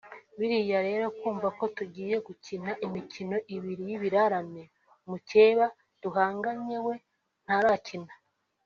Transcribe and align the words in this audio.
Biriya 0.37 0.79
rero 0.87 1.05
kumva 1.19 1.47
ko 1.57 1.65
tugiye 1.77 2.15
gukina 2.27 2.71
imikino 2.85 3.37
ibiri 3.55 3.83
y’ibirarane 3.89 4.63
mukeba 5.09 5.65
duhanganye 6.01 6.77
we 6.87 6.95
ntarakina 7.45 8.13